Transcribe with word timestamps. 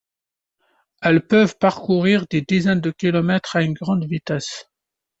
Elles 1.03 1.27
peuvent 1.27 1.59
parcourir 1.59 2.25
des 2.27 2.41
dizaines 2.41 2.81
de 2.81 2.89
kilomètres 2.89 3.55
à 3.55 3.61
une 3.61 3.73
grande 3.75 4.05
vitesse. 4.07 4.65